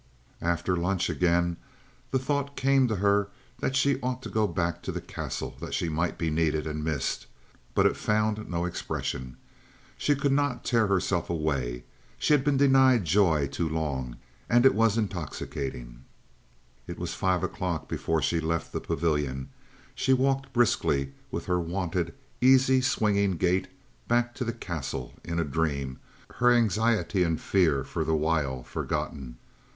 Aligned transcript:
After 0.41 0.75
lunch 0.75 1.11
again 1.11 1.57
the 2.09 2.17
thought 2.17 2.55
came 2.55 2.87
to 2.87 2.95
her 2.95 3.27
that 3.59 3.75
she 3.75 4.01
ought 4.01 4.23
to 4.23 4.29
go 4.31 4.47
back 4.47 4.81
to 4.81 4.91
the 4.91 4.99
Castle, 4.99 5.55
that 5.59 5.75
she 5.75 5.89
might 5.89 6.17
be 6.17 6.31
needed, 6.31 6.65
and 6.65 6.83
missed; 6.83 7.27
but 7.75 7.85
it 7.85 7.95
found 7.95 8.49
no 8.49 8.65
expression. 8.65 9.37
She 9.99 10.15
could 10.15 10.31
not 10.31 10.63
tear 10.65 10.87
herself 10.87 11.29
away. 11.29 11.83
She 12.17 12.33
had 12.33 12.43
been 12.43 12.57
denied 12.57 13.05
joy 13.05 13.45
too 13.45 13.69
long, 13.69 14.15
and 14.49 14.65
it 14.65 14.73
was 14.73 14.97
intoxicating. 14.97 16.03
It 16.87 16.97
was 16.97 17.13
five 17.13 17.43
o'clock 17.43 17.87
before 17.87 18.23
she 18.23 18.39
left 18.39 18.73
the 18.73 18.81
Pavilion. 18.81 19.49
She 19.93 20.13
walked 20.13 20.51
briskly, 20.51 21.13
with 21.29 21.45
her 21.45 21.59
wonted, 21.59 22.15
easy, 22.41 22.81
swinging 22.81 23.33
gait, 23.37 23.67
back 24.07 24.33
to 24.33 24.43
the 24.43 24.51
Castle, 24.53 25.13
in 25.23 25.37
a 25.37 25.43
dream, 25.45 25.99
her 26.37 26.49
anxiety 26.51 27.21
and 27.21 27.39
fear 27.39 27.83
for 27.83 28.03
the 28.03 28.15
while 28.15 28.63
forgotten. 28.63 29.37